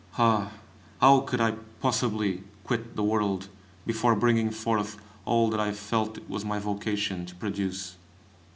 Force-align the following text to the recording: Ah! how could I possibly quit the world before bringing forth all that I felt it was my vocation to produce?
Ah! 0.17 0.53
how 0.99 1.19
could 1.19 1.39
I 1.39 1.51
possibly 1.79 2.41
quit 2.63 2.95
the 2.95 3.03
world 3.03 3.49
before 3.85 4.15
bringing 4.15 4.49
forth 4.49 4.97
all 5.25 5.51
that 5.51 5.59
I 5.59 5.71
felt 5.73 6.17
it 6.17 6.27
was 6.27 6.43
my 6.43 6.57
vocation 6.57 7.23
to 7.27 7.35
produce? 7.35 7.97